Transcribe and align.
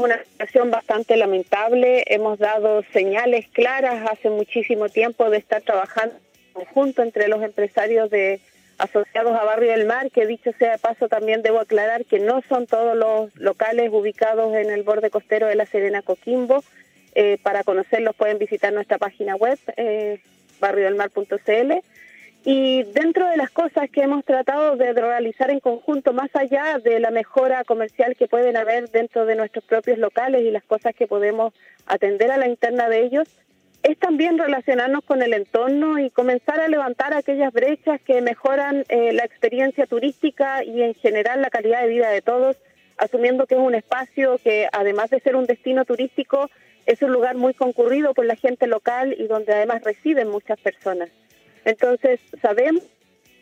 una 0.00 0.22
situación 0.22 0.70
bastante 0.70 1.16
lamentable. 1.16 2.04
Hemos 2.06 2.38
dado 2.38 2.82
señales 2.92 3.46
claras 3.52 4.08
hace 4.10 4.30
muchísimo 4.30 4.88
tiempo 4.88 5.30
de 5.30 5.38
estar 5.38 5.62
trabajando 5.62 6.14
en 6.14 6.64
conjunto 6.64 7.02
entre 7.02 7.28
los 7.28 7.42
empresarios 7.42 8.10
de 8.10 8.40
asociados 8.78 9.36
a 9.36 9.44
Barrio 9.44 9.72
del 9.72 9.86
Mar, 9.86 10.10
que 10.10 10.26
dicho 10.26 10.50
sea 10.58 10.72
de 10.72 10.78
paso 10.78 11.08
también 11.08 11.42
debo 11.42 11.58
aclarar 11.58 12.04
que 12.04 12.20
no 12.20 12.42
son 12.48 12.66
todos 12.66 12.96
los 12.96 13.34
locales 13.36 13.90
ubicados 13.92 14.54
en 14.54 14.70
el 14.70 14.84
borde 14.84 15.10
costero 15.10 15.46
de 15.46 15.56
la 15.56 15.66
Serena 15.66 16.02
Coquimbo. 16.02 16.62
Eh, 17.14 17.38
para 17.42 17.64
conocerlos 17.64 18.14
pueden 18.14 18.38
visitar 18.38 18.72
nuestra 18.72 18.98
página 18.98 19.34
web, 19.34 19.58
eh, 19.76 20.20
barriodelmar.cl. 20.60 21.72
Y 22.50 22.82
dentro 22.94 23.28
de 23.28 23.36
las 23.36 23.50
cosas 23.50 23.90
que 23.90 24.00
hemos 24.00 24.24
tratado 24.24 24.74
de 24.76 24.94
realizar 24.94 25.50
en 25.50 25.60
conjunto, 25.60 26.14
más 26.14 26.34
allá 26.34 26.78
de 26.82 26.98
la 26.98 27.10
mejora 27.10 27.62
comercial 27.62 28.16
que 28.16 28.26
pueden 28.26 28.56
haber 28.56 28.88
dentro 28.88 29.26
de 29.26 29.36
nuestros 29.36 29.64
propios 29.64 29.98
locales 29.98 30.40
y 30.40 30.50
las 30.50 30.64
cosas 30.64 30.94
que 30.94 31.06
podemos 31.06 31.52
atender 31.84 32.30
a 32.30 32.38
la 32.38 32.48
interna 32.48 32.88
de 32.88 33.04
ellos, 33.04 33.28
es 33.82 33.98
también 33.98 34.38
relacionarnos 34.38 35.04
con 35.04 35.20
el 35.20 35.34
entorno 35.34 35.98
y 35.98 36.08
comenzar 36.08 36.58
a 36.58 36.68
levantar 36.68 37.12
aquellas 37.12 37.52
brechas 37.52 38.00
que 38.00 38.22
mejoran 38.22 38.82
eh, 38.88 39.12
la 39.12 39.26
experiencia 39.26 39.84
turística 39.84 40.64
y 40.64 40.80
en 40.80 40.94
general 40.94 41.42
la 41.42 41.50
calidad 41.50 41.82
de 41.82 41.88
vida 41.88 42.08
de 42.08 42.22
todos, 42.22 42.56
asumiendo 42.96 43.46
que 43.46 43.56
es 43.56 43.60
un 43.60 43.74
espacio 43.74 44.38
que 44.42 44.68
además 44.72 45.10
de 45.10 45.20
ser 45.20 45.36
un 45.36 45.44
destino 45.44 45.84
turístico, 45.84 46.48
es 46.86 47.02
un 47.02 47.12
lugar 47.12 47.36
muy 47.36 47.52
concurrido 47.52 48.14
por 48.14 48.24
la 48.24 48.36
gente 48.36 48.66
local 48.66 49.14
y 49.18 49.26
donde 49.26 49.52
además 49.52 49.84
residen 49.84 50.30
muchas 50.30 50.58
personas. 50.58 51.10
Entonces, 51.68 52.18
sabemos 52.40 52.82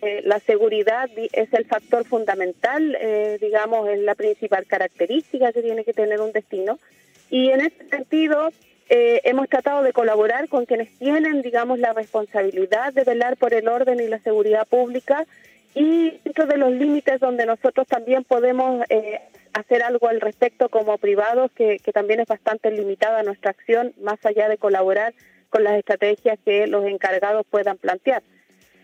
que 0.01 0.21
la 0.23 0.41
seguridad 0.41 1.09
es 1.17 1.53
el 1.53 1.65
factor 1.65 2.05
fundamental, 2.05 2.97
eh, 3.01 3.39
digamos, 3.41 3.89
es 3.89 4.01
la 4.01 4.17
principal 4.17 4.67
característica 4.67 5.53
que 5.53 5.63
tiene 5.63 5.85
que 5.85 5.93
tener 5.93 6.21
un 6.21 6.33
destino. 6.33 6.81
Y 7.31 7.51
en 7.51 7.61
ese 7.61 7.89
sentido, 7.89 8.51
eh, 8.89 9.21
hemos 9.23 9.49
tratado 9.49 9.85
de 9.85 9.93
colaborar 9.93 10.49
con 10.49 10.67
quienes 10.67 10.91
tienen, 10.99 11.41
digamos, 11.41 11.79
la 11.79 11.93
responsabilidad 11.93 12.93
de 12.93 13.05
velar 13.05 13.37
por 13.37 13.55
el 13.55 13.69
orden 13.69 14.01
y 14.01 14.09
la 14.09 14.19
seguridad 14.19 14.67
pública 14.67 15.25
y 15.77 16.19
dentro 16.25 16.47
de 16.47 16.57
los 16.57 16.73
límites 16.73 17.21
donde 17.21 17.47
nosotros 17.47 17.87
también 17.87 18.25
podemos 18.25 18.85
eh, 18.89 19.21
hacer 19.53 19.85
algo 19.85 20.09
al 20.09 20.21
respecto 20.21 20.69
como 20.69 20.99
privados, 20.99 21.53
que, 21.53 21.79
que 21.79 21.93
también 21.93 22.19
es 22.19 22.27
bastante 22.27 22.73
limitada 22.73 23.23
nuestra 23.23 23.53
acción, 23.53 23.93
más 24.01 24.19
allá 24.27 24.49
de 24.49 24.59
colaborar 24.59 25.15
con 25.51 25.65
las 25.65 25.75
estrategias 25.75 26.39
que 26.45 26.67
los 26.67 26.85
encargados 26.87 27.47
puedan 27.49 27.79
plantear. 27.79 28.23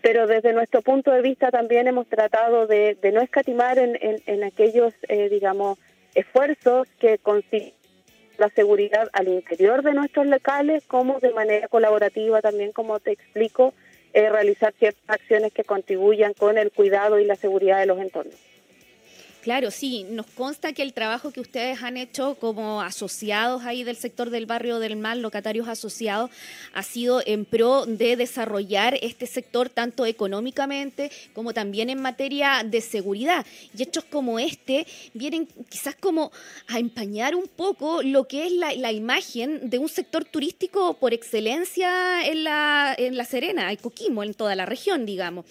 Pero 0.01 0.27
desde 0.27 0.53
nuestro 0.53 0.81
punto 0.81 1.11
de 1.11 1.21
vista 1.21 1.49
también 1.49 1.87
hemos 1.87 2.07
tratado 2.07 2.67
de, 2.67 2.97
no 3.13 3.21
escatimar 3.21 3.79
en, 3.79 4.43
aquellos, 4.43 4.93
eh, 5.07 5.29
digamos, 5.29 5.79
esfuerzos 6.13 6.87
que 6.99 7.17
consiguen 7.19 7.73
la 8.37 8.49
seguridad 8.49 9.09
al 9.13 9.27
interior 9.27 9.83
de 9.83 9.93
nuestros 9.93 10.25
locales, 10.25 10.83
como 10.85 11.19
de 11.19 11.31
manera 11.31 11.67
colaborativa 11.67 12.41
también, 12.41 12.71
como 12.71 12.99
te 12.99 13.11
explico, 13.11 13.73
eh, 14.13 14.29
realizar 14.29 14.73
ciertas 14.77 15.03
acciones 15.07 15.53
que 15.53 15.63
contribuyan 15.63 16.33
con 16.33 16.57
el 16.57 16.71
cuidado 16.71 17.19
y 17.19 17.25
la 17.25 17.35
seguridad 17.35 17.79
de 17.79 17.85
los 17.85 17.99
entornos. 17.99 18.52
Claro, 19.43 19.71
sí, 19.71 20.05
nos 20.09 20.27
consta 20.27 20.71
que 20.71 20.83
el 20.83 20.93
trabajo 20.93 21.31
que 21.31 21.41
ustedes 21.41 21.83
han 21.83 21.97
hecho 21.97 22.35
como 22.35 22.81
asociados 22.81 23.63
ahí 23.65 23.83
del 23.83 23.97
sector 23.97 24.29
del 24.29 24.45
barrio 24.45 24.79
del 24.79 24.95
mar, 24.95 25.17
locatarios 25.17 25.67
asociados, 25.67 26.31
ha 26.73 26.81
sido 26.81 27.21
en 27.25 27.43
pro 27.43 27.85
de 27.85 28.15
desarrollar 28.15 28.97
este 29.01 29.27
sector 29.27 29.67
tanto 29.67 30.05
económicamente 30.05 31.11
como 31.33 31.53
también 31.53 31.89
en 31.89 32.01
materia 32.01 32.63
de 32.63 32.79
seguridad. 32.79 33.45
Y 33.77 33.83
hechos 33.83 34.05
como 34.05 34.39
este 34.39 34.87
vienen 35.13 35.49
quizás 35.67 35.95
como 35.95 36.31
a 36.69 36.79
empañar 36.79 37.35
un 37.35 37.49
poco 37.49 38.01
lo 38.01 38.29
que 38.29 38.45
es 38.45 38.53
la, 38.53 38.93
imagen 38.93 39.69
de 39.69 39.77
un 39.77 39.89
sector 39.89 40.23
turístico 40.23 40.93
por 40.93 41.13
excelencia 41.13 42.25
en 42.25 42.45
la, 42.45 42.95
en 42.97 43.17
la 43.17 43.25
Serena, 43.25 43.69
en 43.69 43.75
Coquimbo, 43.75 44.23
en 44.23 44.35
toda 44.35 44.55
la 44.55 44.65
región, 44.65 45.05
digamos. 45.05 45.45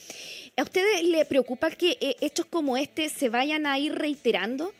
¿A 0.56 0.62
ustedes 0.62 1.04
le 1.04 1.24
preocupa 1.24 1.70
que 1.70 1.96
eh, 2.00 2.16
hechos 2.20 2.46
como 2.46 2.76
este 2.76 3.08
se 3.08 3.28
vayan 3.28 3.66
a 3.66 3.81
ir 3.82 3.94
reiterando? 3.94 4.72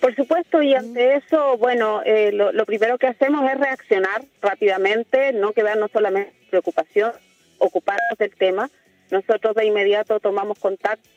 Por 0.00 0.14
supuesto, 0.14 0.62
y 0.62 0.74
ante 0.74 1.14
mm. 1.14 1.18
eso, 1.18 1.56
bueno, 1.58 2.02
eh, 2.04 2.30
lo, 2.32 2.52
lo, 2.52 2.64
primero 2.66 2.98
que 2.98 3.06
hacemos 3.06 3.48
es 3.50 3.58
reaccionar 3.58 4.22
rápidamente, 4.40 5.32
no 5.32 5.52
quedarnos 5.52 5.90
solamente 5.90 6.32
en 6.42 6.50
preocupación, 6.50 7.12
ocuparnos 7.58 8.18
del 8.18 8.34
tema. 8.34 8.70
Nosotros 9.10 9.54
de 9.54 9.66
inmediato 9.66 10.20
tomamos 10.20 10.58
contacto 10.58 11.08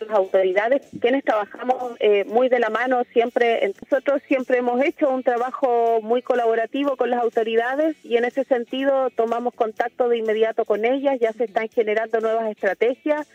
las 0.00 0.16
autoridades, 0.16 0.82
quienes 1.00 1.24
trabajamos 1.24 1.94
eh, 2.00 2.24
muy 2.24 2.48
de 2.48 2.60
la 2.60 2.70
mano 2.70 3.02
siempre. 3.12 3.72
Nosotros 3.82 4.22
siempre 4.28 4.58
hemos 4.58 4.82
hecho 4.84 5.10
un 5.10 5.22
trabajo 5.22 6.00
muy 6.02 6.22
colaborativo 6.22 6.96
con 6.96 7.10
las 7.10 7.20
autoridades 7.20 7.96
y 8.04 8.16
en 8.16 8.24
ese 8.24 8.44
sentido 8.44 9.10
tomamos 9.10 9.54
contacto 9.54 10.08
de 10.08 10.18
inmediato 10.18 10.64
con 10.64 10.84
ellas, 10.84 11.18
ya 11.20 11.32
se 11.32 11.44
están 11.44 11.68
generando 11.68 12.20
nuevas 12.20 12.50
estrategias 12.50 13.26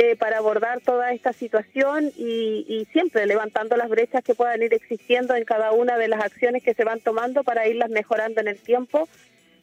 eh, 0.00 0.14
para 0.14 0.38
abordar 0.38 0.80
toda 0.80 1.12
esta 1.12 1.32
situación 1.32 2.12
y, 2.16 2.64
y 2.68 2.84
siempre 2.92 3.26
levantando 3.26 3.76
las 3.76 3.88
brechas 3.88 4.22
que 4.22 4.34
puedan 4.34 4.62
ir 4.62 4.72
existiendo 4.72 5.34
en 5.34 5.44
cada 5.44 5.72
una 5.72 5.98
de 5.98 6.06
las 6.06 6.20
acciones 6.20 6.62
que 6.62 6.74
se 6.74 6.84
van 6.84 7.00
tomando 7.00 7.42
para 7.42 7.66
irlas 7.66 7.90
mejorando 7.90 8.40
en 8.40 8.48
el 8.48 8.58
tiempo 8.58 9.08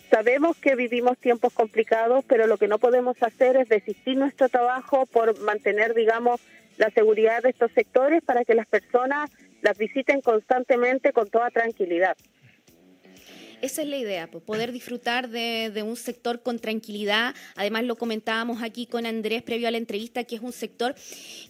Sabemos 0.10 0.56
que 0.58 0.76
vivimos 0.76 1.18
tiempos 1.18 1.52
complicados, 1.54 2.24
pero 2.28 2.48
lo 2.48 2.58
que 2.58 2.68
no 2.68 2.78
podemos 2.78 3.22
hacer 3.24 3.58
es 3.58 3.68
desistir 3.68 4.18
nuestro 4.18 4.50
trabajo 4.50 5.06
por 5.08 5.40
mantener, 5.42 5.94
digamos, 5.94 6.40
la 6.78 6.90
seguridad 6.92 7.42
de 7.42 7.50
estos 7.50 7.72
sectores 7.72 8.24
para 8.24 8.46
que 8.46 8.54
las 8.54 8.68
personas 8.68 9.32
las 9.62 9.78
visiten 9.78 10.22
constantemente 10.22 11.12
con 11.12 11.30
toda 11.30 11.50
tranquilidad. 11.50 12.16
Esa 13.62 13.82
es 13.82 13.88
la 13.88 13.98
idea, 13.98 14.28
pues, 14.28 14.44
poder 14.44 14.72
disfrutar 14.72 15.30
de, 15.30 15.84
un 15.86 15.96
sector 15.96 16.42
con 16.42 16.60
tranquilidad. 16.60 17.36
Además, 17.56 17.84
lo 17.84 17.96
comentábamos 17.96 18.62
aquí 18.62 18.86
con 18.86 19.06
Andrés 19.06 19.44
previo 19.44 19.68
a 19.68 19.72
la 19.72 19.78
entrevista, 19.78 20.24
que 20.24 20.36
es 20.36 20.42
un 20.42 20.54
sector 20.54 20.96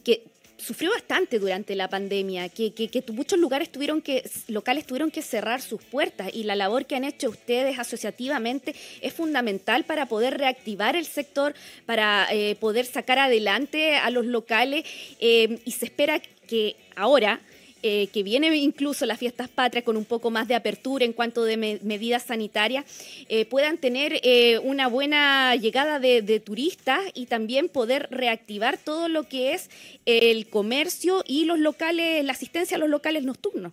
que 0.04 0.24
sufrió 0.58 0.92
bastante 0.92 1.38
durante 1.38 1.76
la 1.76 1.90
pandemia, 1.90 2.50
que, 2.50 2.74
que, 2.74 3.04
muchos 3.12 3.38
lugares 3.40 3.72
tuvieron 3.72 4.02
que, 4.02 4.30
locales 4.48 4.86
tuvieron 4.86 5.12
que 5.12 5.22
cerrar 5.22 5.62
sus 5.62 5.84
puertas 5.84 6.30
y 6.34 6.44
la 6.44 6.56
labor 6.56 6.86
que 6.86 6.96
han 6.96 7.04
hecho 7.04 7.30
ustedes 7.30 7.78
asociativamente 7.78 8.74
es 9.02 9.14
fundamental 9.14 9.84
para 9.84 10.06
poder 10.06 10.38
reactivar 10.38 10.96
el 10.96 11.06
sector, 11.06 11.54
para 11.86 12.28
eh, 12.32 12.56
poder 12.56 12.86
sacar 12.86 13.20
adelante 13.20 13.96
a 13.96 14.10
los 14.10 14.26
locales 14.26 14.86
eh, 15.20 15.60
y 15.66 15.72
se 15.72 15.86
espera 15.86 16.22
que 16.48 16.78
ahora 16.96 17.42
eh, 17.88 18.08
que 18.12 18.24
viene 18.24 18.48
incluso 18.56 19.06
las 19.06 19.20
fiestas 19.20 19.48
patrias 19.48 19.86
con 19.86 19.96
un 19.96 20.06
poco 20.06 20.32
más 20.32 20.48
de 20.48 20.56
apertura 20.56 21.06
en 21.06 21.14
cuanto 21.14 21.44
de 21.44 21.56
medidas 21.56 22.24
sanitarias, 22.24 22.84
eh, 23.30 23.46
puedan 23.46 23.78
tener 23.78 24.22
eh, 24.24 24.58
una 24.64 24.88
buena 24.88 25.56
llegada 25.56 26.00
de, 26.00 26.42
turistas 26.44 27.00
y 27.14 27.28
también 27.28 27.70
poder 27.70 28.08
reactivar 28.10 28.80
todo 28.80 29.08
lo 29.08 29.30
que 29.30 29.54
es 29.54 29.70
el 30.08 30.48
comercio 30.48 31.24
y 31.28 31.46
los 31.46 31.60
locales, 31.60 32.26
la 32.26 32.32
asistencia 32.32 32.78
a 32.78 32.80
los 32.80 32.90
locales 32.90 33.24
nocturnos. 33.24 33.72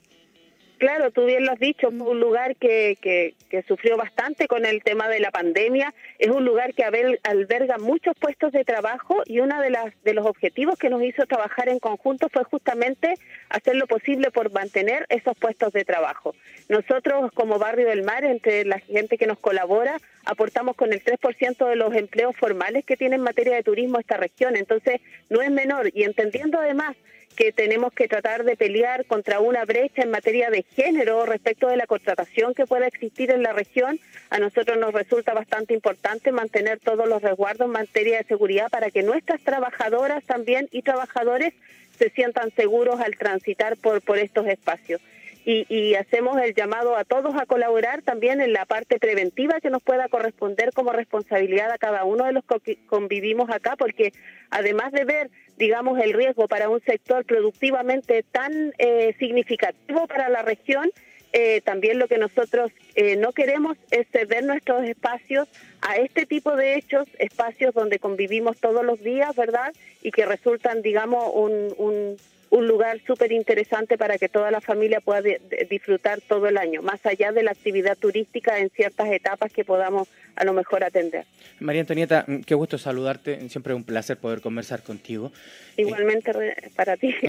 Claro, 0.83 1.13
tú 1.13 1.27
bien 1.27 1.45
lo 1.45 1.53
has 1.53 1.61
dicho, 1.61 1.91
un 1.91 2.19
lugar 2.19 2.57
que, 2.57 2.99
que, 3.01 3.63
sufrió 3.69 3.97
bastante 3.97 4.49
con 4.49 4.67
el 4.67 4.83
tema 4.83 5.09
de 5.09 5.21
la 5.21 5.31
pandemia, 5.31 5.95
es 6.19 6.29
un 6.29 6.45
lugar 6.45 6.75
que 6.75 6.83
alberga 6.83 7.79
muchos 7.79 8.17
puestos 8.19 8.51
de 8.51 8.65
trabajo 8.65 9.23
y 9.27 9.39
uno 9.39 9.61
de, 9.61 9.79
de 10.03 10.13
los 10.13 10.27
objetivos 10.27 10.77
que 10.81 10.91
nos 10.91 11.01
hizo 11.05 11.25
trabajar 11.27 11.69
en 11.69 11.79
conjunto 11.79 12.29
fue 12.31 12.43
justamente 12.43 13.15
hacer 13.49 13.77
lo 13.77 13.87
posible 13.87 14.33
por 14.33 14.51
mantener 14.51 15.07
esos 15.09 15.37
puestos 15.37 15.73
de 15.73 15.85
trabajo. 15.85 16.35
Nosotros 16.69 17.31
como 17.33 17.61
Barrio 17.61 17.87
del 17.87 18.03
Mar, 18.03 18.25
entre 18.25 18.65
la 18.65 18.81
gente 18.81 19.19
que 19.19 19.29
nos 19.29 19.39
colabora, 19.39 20.01
aportamos 20.25 20.75
con 20.75 20.93
el 20.93 21.01
3% 21.05 21.65
de 21.69 21.77
los 21.77 21.95
empleos 21.95 22.35
formales 22.37 22.85
que 22.85 22.97
tiene 22.97 23.15
en 23.15 23.23
materia 23.23 23.55
de 23.55 23.63
turismo 23.63 24.01
esta 24.01 24.17
región, 24.17 24.57
entonces 24.57 25.01
no 25.31 25.43
es 25.43 25.51
menor. 25.53 25.91
Y 25.95 26.03
entendiendo 26.03 26.59
además 26.59 26.97
que 27.37 27.53
tenemos 27.53 27.93
que 27.93 28.09
tratar 28.09 28.45
de 28.45 28.57
pelear 28.57 29.07
contra 29.07 29.41
una 29.41 29.65
brecha 29.65 30.03
en 30.03 30.11
materia 30.11 30.51
de 30.51 30.65
género 30.75 31.27
respecto 31.27 31.69
de 31.69 31.77
la 31.77 31.87
contratación 31.87 32.55
que 32.55 32.67
pueda 32.67 32.87
existir 32.87 33.31
en 33.31 33.43
la 33.43 33.53
región. 33.53 33.99
A 34.31 34.39
nosotros 34.39 34.79
nos 34.79 34.93
resulta 34.93 35.35
bastante 35.35 35.75
importante 35.75 36.33
mantener 36.33 36.81
todos 36.81 37.09
los 37.09 37.23
resguardos 37.23 37.67
en 37.67 37.73
materia 37.73 38.19
de 38.19 38.25
seguridad 38.25 38.69
para 38.71 38.91
que 38.91 39.03
nuestras 39.03 39.41
trabajadoras 39.43 40.25
también 40.25 40.69
y 40.71 40.83
trabajadores 40.83 41.55
se 41.99 42.11
sientan 42.11 42.51
seguros 42.53 43.01
al 43.01 43.17
transitar 43.17 43.77
por, 43.77 44.03
por 44.03 44.19
estos 44.19 44.47
espacios. 44.47 45.01
Y, 45.45 45.67
y, 45.69 45.97
hacemos 45.97 46.41
el 46.41 46.55
llamado 46.55 46.97
a 46.97 47.03
todos 47.03 47.35
a 47.35 47.47
colaborar 47.47 48.03
también 48.03 48.41
en 48.41 48.53
la 48.53 48.65
parte 48.65 49.01
preventiva 49.01 49.61
que 49.61 49.71
nos 49.71 49.83
pueda 49.83 50.09
corresponder 50.09 50.71
como 50.73 50.93
responsabilidad 50.93 51.73
a 51.73 51.79
cada 51.79 52.05
uno 52.05 52.27
de 52.27 52.33
los 52.33 52.45
que 52.63 52.79
convivimos 52.87 53.51
acá, 53.51 53.75
porque 53.77 54.13
además 54.51 54.93
de 54.93 55.05
ver 55.05 55.31
digamos, 55.57 55.99
el 56.01 56.13
riesgo 56.13 56.49
para 56.49 56.69
un 56.69 56.81
sector 56.81 57.25
productivamente 57.25 58.25
tan 58.25 58.73
eh, 58.79 59.15
significativo 59.19 60.07
para 60.07 60.29
la 60.29 60.43
región, 60.43 60.91
eh, 61.33 61.63
también 61.63 61.99
lo 61.99 62.09
que 62.09 62.19
nosotros 62.19 62.73
eh, 62.95 63.17
no 63.17 63.33
queremos 63.33 63.77
es 63.91 64.07
ceder 64.11 64.45
nuestros 64.45 64.83
espacios 64.83 65.49
a 65.81 65.97
este 65.97 66.27
tipo 66.27 66.57
de 66.57 66.75
hechos, 66.75 67.07
espacios 67.19 67.75
donde 67.75 67.99
convivimos 67.99 68.59
todos 68.59 68.85
los 68.85 69.01
días, 69.01 69.35
¿verdad? 69.35 69.73
Y 70.03 70.11
que 70.11 70.27
resultan, 70.27 70.83
digamos, 70.83 71.31
un, 71.33 71.75
un 71.79 72.17
lugar 72.61 73.01
súper 73.07 73.33
interesante 73.33 73.97
para 73.97 74.19
que 74.19 74.29
toda 74.29 74.51
la 74.51 74.61
familia 74.61 75.01
pueda 75.01 75.23
disfrutar 75.71 76.21
todo 76.21 76.47
el 76.47 76.59
año, 76.59 76.83
más 76.83 77.05
allá 77.07 77.33
de 77.33 77.43
la 77.43 77.53
actividad 77.53 77.97
turística 77.97 78.59
en 78.59 78.69
ciertas 78.71 79.11
etapas 79.11 79.51
que 79.51 79.65
podamos 79.65 80.09
a 80.37 80.45
lo 80.45 80.53
mejor 80.53 80.85
atender. 80.85 81.25
María 81.61 81.81
Antonieta, 81.81 82.25
mm, 82.27 82.41
qué 82.43 82.55
gusto 82.55 82.77
saludarte, 82.77 83.49
siempre 83.49 83.73
es 83.73 83.77
un 83.77 83.85
placer 83.85 84.19
poder 84.19 84.43
conversar 84.43 84.83
contigo. 84.83 85.33
Igualmente 85.77 86.33
para 86.77 86.97
ti. 86.97 87.15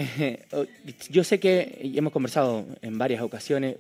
Oh, 0.52 0.66
yo 1.10 1.24
sé 1.24 1.40
que 1.40 1.80
hemos 1.96 2.12
conversado 2.12 2.66
en 2.82 2.98
varias 2.98 3.22
ocasiones 3.22 3.78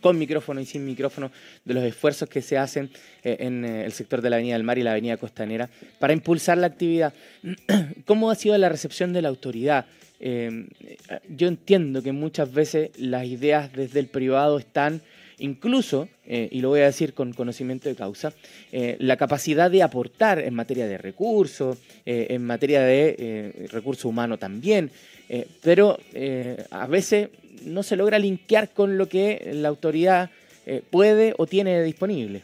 con 0.00 0.18
micrófono 0.18 0.60
y 0.60 0.66
sin 0.66 0.84
micrófono, 0.84 1.30
de 1.64 1.74
los 1.74 1.84
esfuerzos 1.84 2.28
que 2.28 2.42
se 2.42 2.58
hacen 2.58 2.90
eh, 3.24 3.38
en 3.40 3.64
eh, 3.64 3.84
el 3.84 3.92
sector 3.92 4.22
de 4.22 4.30
la 4.30 4.36
Avenida 4.36 4.54
del 4.54 4.62
Mar 4.62 4.78
y 4.78 4.82
la 4.82 4.92
Avenida 4.92 5.16
Costanera 5.16 5.68
para 5.98 6.12
impulsar 6.12 6.58
la 6.58 6.68
actividad. 6.68 7.12
¿Cómo 8.04 8.30
ha 8.30 8.34
sido 8.34 8.56
la 8.58 8.68
recepción 8.68 9.12
de 9.12 9.22
la 9.22 9.28
autoridad? 9.28 9.86
Eh, 10.20 10.66
yo 11.28 11.48
entiendo 11.48 12.02
que 12.02 12.12
muchas 12.12 12.52
veces 12.52 12.90
las 12.98 13.26
ideas 13.26 13.72
desde 13.72 14.00
el 14.00 14.06
privado 14.06 14.58
están 14.58 15.02
incluso, 15.38 16.08
y 16.26 16.62
lo 16.62 16.70
voy 16.70 16.80
a 16.80 16.86
decir 16.86 17.12
con 17.12 17.34
conocimiento 17.34 17.90
de 17.90 17.94
causa, 17.94 18.32
la 18.72 19.18
capacidad 19.18 19.70
de 19.70 19.82
aportar 19.82 20.38
en 20.38 20.54
materia 20.54 20.86
de 20.86 20.96
recursos, 20.96 21.76
en 22.06 22.42
materia 22.42 22.80
de 22.80 23.68
recurso 23.70 24.08
humano 24.08 24.38
también, 24.38 24.90
pero 25.62 25.98
a 26.70 26.86
veces 26.86 27.28
no 27.66 27.82
se 27.82 27.96
logra 27.96 28.18
linkear 28.18 28.70
con 28.70 28.96
lo 28.96 29.10
que 29.10 29.50
la 29.52 29.68
autoridad 29.68 30.30
eh, 30.68 30.82
puede 30.90 31.32
o 31.38 31.46
tiene 31.46 31.82
disponible. 31.82 32.42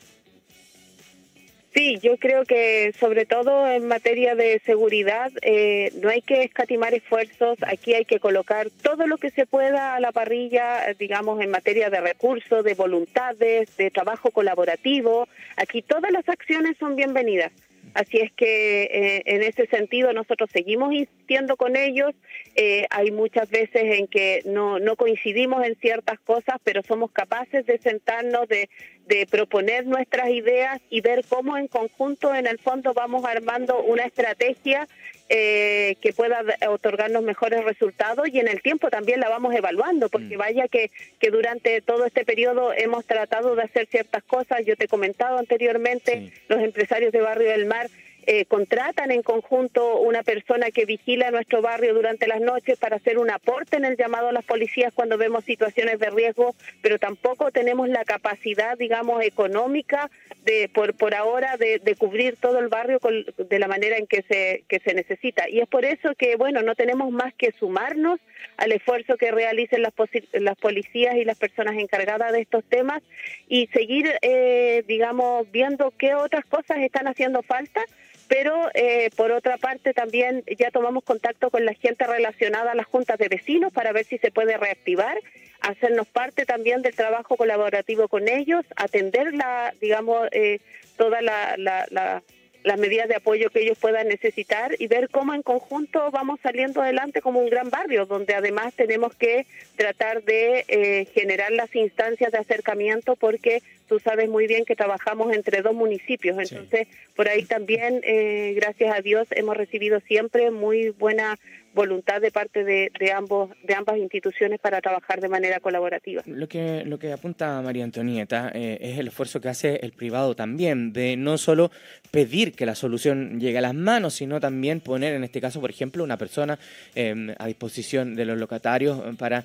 Sí, 1.74 1.98
yo 2.02 2.19
creo 2.19 2.44
que 2.44 2.92
sobre 3.00 3.24
todo 3.24 3.66
en 3.66 3.88
materia 3.88 4.34
de 4.34 4.60
seguridad 4.66 5.32
eh, 5.40 5.90
no 6.02 6.10
hay 6.10 6.20
que 6.20 6.42
escatimar 6.42 6.92
esfuerzos, 6.92 7.56
aquí 7.66 7.94
hay 7.94 8.04
que 8.04 8.20
colocar 8.20 8.69
todo 8.82 9.06
lo 9.06 9.16
que 9.16 9.30
se 9.30 9.46
pueda 9.46 9.94
a 9.94 10.00
la 10.00 10.12
parrilla, 10.12 10.92
digamos, 10.98 11.40
en 11.40 11.50
materia 11.50 11.88
de 11.88 12.02
recursos, 12.02 12.62
de 12.62 12.74
voluntades, 12.74 13.74
de 13.78 13.90
trabajo 13.90 14.30
colaborativo. 14.30 15.28
Aquí 15.56 15.80
todas 15.80 16.12
las 16.12 16.28
acciones 16.28 16.76
son 16.76 16.94
bienvenidas. 16.94 17.52
Así 17.94 18.18
es 18.18 18.32
que 18.32 18.84
eh, 18.84 19.22
en 19.26 19.42
ese 19.42 19.66
sentido 19.66 20.12
nosotros 20.12 20.50
seguimos 20.52 20.92
insistiendo 20.92 21.56
con 21.56 21.76
ellos. 21.76 22.14
Eh, 22.54 22.86
hay 22.90 23.10
muchas 23.10 23.50
veces 23.50 23.82
en 23.98 24.06
que 24.06 24.42
no, 24.46 24.78
no 24.78 24.96
coincidimos 24.96 25.64
en 25.64 25.76
ciertas 25.76 26.18
cosas, 26.20 26.56
pero 26.64 26.82
somos 26.82 27.10
capaces 27.10 27.66
de 27.66 27.78
sentarnos, 27.78 28.48
de, 28.48 28.70
de 29.06 29.26
proponer 29.26 29.86
nuestras 29.86 30.30
ideas 30.30 30.80
y 30.88 31.00
ver 31.00 31.24
cómo 31.28 31.56
en 31.56 31.68
conjunto 31.68 32.34
en 32.34 32.46
el 32.46 32.58
fondo 32.58 32.94
vamos 32.94 33.24
armando 33.24 33.82
una 33.82 34.04
estrategia 34.04 34.86
eh, 35.34 35.96
que 36.02 36.12
pueda 36.12 36.44
otorgarnos 36.69 37.23
mejores 37.23 37.64
resultados 37.64 38.29
y 38.29 38.38
en 38.38 38.49
el 38.49 38.61
tiempo 38.61 38.90
también 38.90 39.19
la 39.19 39.31
vamos 39.31 39.55
evaluando, 39.55 40.11
porque 40.11 40.37
mm. 40.37 40.38
vaya 40.38 40.69
que, 40.69 40.90
que 41.19 41.31
durante 41.31 41.81
todo 41.81 42.05
este 42.05 42.26
periodo 42.26 42.75
hemos 42.75 43.06
tratado 43.06 43.56
de 43.56 43.62
hacer 43.62 43.87
ciertas 43.87 44.23
cosas, 44.25 44.67
yo 44.67 44.76
te 44.76 44.84
he 44.84 44.88
comentado 44.88 45.38
anteriormente, 45.38 46.34
los 46.49 46.61
empresarios 46.61 47.12
de 47.12 47.23
Barrio 47.23 47.49
del 47.49 47.64
Mar 47.64 47.88
eh, 48.26 48.44
contratan 48.44 49.10
en 49.10 49.22
conjunto 49.22 50.00
una 50.00 50.22
persona 50.22 50.70
que 50.70 50.84
vigila 50.84 51.30
nuestro 51.30 51.60
barrio 51.60 51.94
durante 51.94 52.26
las 52.28 52.40
noches 52.40 52.78
para 52.78 52.96
hacer 52.96 53.19
un 53.19 53.30
aporte 53.30 53.76
en 53.76 53.84
el 53.84 53.96
llamado 53.96 54.28
a 54.28 54.32
las 54.32 54.44
policías 54.44 54.92
cuando 54.94 55.19
vemos 55.19 55.44
situaciones 55.44 55.98
de 55.98 56.10
riesgo, 56.10 56.54
pero 56.82 56.98
tampoco 56.98 57.50
tenemos 57.50 57.88
la 57.88 58.04
capacidad, 58.04 58.78
digamos, 58.78 59.24
económica 59.24 60.10
de 60.44 60.70
por, 60.72 60.94
por 60.94 61.14
ahora 61.14 61.56
de, 61.56 61.80
cubrir 61.98 62.36
todo 62.36 62.58
el 62.58 62.69
barrio 62.69 62.98
de 63.36 63.58
la 63.58 63.69
manera 63.69 63.96
en 63.96 64.06
que 64.06 64.22
se, 64.22 64.64
que 64.69 64.80
se 64.80 64.94
necesita. 64.94 65.48
Y 65.48 65.60
es 65.60 65.69
por 65.69 65.84
eso 65.84 66.14
que, 66.16 66.36
bueno, 66.36 66.62
no 66.62 66.74
tenemos 66.74 67.10
más 67.10 67.34
que 67.34 67.52
sumarnos 67.52 68.19
al 68.56 68.72
esfuerzo 68.72 69.16
que 69.16 69.30
realicen 69.30 69.82
las, 69.82 69.92
las 70.32 70.56
policías 70.56 71.16
y 71.16 71.24
las 71.24 71.38
personas 71.38 71.76
encargadas 71.76 72.32
de 72.32 72.40
estos 72.40 72.64
temas 72.64 73.02
y 73.48 73.66
seguir, 73.69 74.10
eh, 74.22 74.84
digamos, 74.86 75.50
viendo 75.50 75.92
qué 75.98 76.14
otras 76.14 76.44
cosas 76.46 76.78
están 76.78 77.06
haciendo 77.08 77.42
falta 77.42 77.84
pero 78.32 78.70
eh, 78.73 79.11
por 79.14 79.31
otra 79.31 79.58
parte 79.58 79.93
también 79.93 80.43
ya 80.58 80.70
tomamos 80.70 81.05
contacto 81.05 81.50
con 81.50 81.67
la 81.67 81.75
gente 81.75 82.06
relacionada 82.06 82.73
a 82.73 82.75
las 82.75 82.87
juntas 82.87 83.19
de 83.19 83.29
vecinos 83.29 83.75
para 83.75 83.93
ver 83.93 84.06
si 84.06 84.17
se 84.17 84.31
puede 84.31 84.56
reactivar, 84.56 85.19
hacernos 85.61 86.08
parte 86.08 86.46
también 86.46 86.81
del 86.81 86.94
trabajo 86.94 87.37
colaborativo 87.37 88.08
con 88.08 88.29
ellos, 88.29 88.64
atender 88.75 89.34
la, 89.34 89.75
digamos, 89.82 90.29
eh, 90.32 90.61
toda 90.96 91.20
la, 91.20 91.56
la 91.58 92.23
las 92.64 92.79
medidas 92.79 93.08
de 93.08 93.17
apoyo 93.17 93.50
que 93.50 93.62
ellos 93.62 93.79
puedan 93.79 94.08
necesitar 94.08 94.75
y 94.79 94.87
ver 94.87 95.08
cómo 95.08 95.34
en 95.34 95.43
conjunto 95.43 96.11
vamos 96.11 96.40
saliendo 96.43 96.82
adelante 96.82 97.20
como 97.20 97.40
un 97.40 97.50
gran 97.50 97.70
barrio, 97.70 98.06
donde 98.06 98.34
además 98.34 98.75
tenemos 98.75 99.14
que 99.14 99.46
tratar 99.76 100.23
de 100.23 100.64
eh, 100.69 101.06
generar 101.12 101.52
las 101.52 101.75
instancias 101.75 102.32
de 102.32 102.38
acercamiento 102.38 103.17
porque 103.17 103.62
tú 103.88 103.99
sabes 103.99 104.29
muy 104.29 104.46
bien 104.46 104.64
que 104.64 104.76
trabajamos 104.76 105.32
entre 105.32 105.62
dos 105.62 105.75
municipios, 105.75 106.38
entonces 106.38 106.88
por 107.14 107.29
ahí 107.29 107.44
también, 107.44 108.00
eh, 108.05 108.55
gracias 108.56 108.96
a 108.96 109.00
Dios, 109.00 109.29
hemos 109.31 109.56
recibido 109.56 110.00
siempre 110.00 110.50
muy 110.50 110.90
buena 110.90 111.38
voluntad 111.75 112.20
de 112.20 112.31
parte 112.31 112.64
de, 112.64 112.93
de, 112.99 113.12
ambos 113.12 113.50
de 113.62 113.75
ambas 113.75 113.96
instituciones 113.96 114.61
para 114.61 114.81
trabajar 114.81 115.20
de 115.20 115.29
manera 115.29 115.61
colaborativa. 115.61 116.23
Lo 116.26 116.49
que 116.49 116.84
lo 116.84 116.99
que 116.99 117.12
apunta 117.12 117.61
María 117.62 117.84
Antonieta 117.84 118.50
eh, 118.55 118.79
es 118.81 118.99
el 118.99 119.08
esfuerzo 119.08 119.40
que 119.40 119.49
hace 119.49 119.76
el 119.82 119.93
privado 119.93 120.34
también 120.34 120.93
de 120.93 121.17
no 121.17 121.38
solo 121.38 121.70
pedir 122.11 122.52
que 122.52 122.67
la 122.67 122.75
solución 122.75 123.40
llegue 123.40 123.58
a 123.58 123.62
las 123.62 123.75
manos, 123.75 124.14
sino 124.14 124.40
también 124.40 124.81
poner 124.81 125.14
en 125.14 125.25
este 125.25 125.40
caso, 125.40 125.61
por 125.61 125.70
ejemplo, 125.70 126.05
una 126.05 126.19
persona 126.19 126.58
em, 126.94 127.34
a 127.38 127.46
disposición 127.46 128.14
de 128.14 128.26
los 128.26 128.38
locatarios 128.38 129.00
para 129.17 129.44